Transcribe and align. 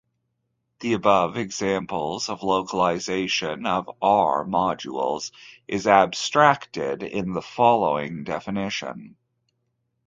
The 0.79 0.93
above 0.93 1.37
examples 1.37 2.27
of 2.27 2.41
localization 2.41 3.67
of 3.67 3.87
"R"-modules 4.01 5.29
is 5.67 5.85
abstracted 5.85 7.03
in 7.03 7.33
the 7.33 7.41
following 7.43 8.23
definition. 8.23 9.15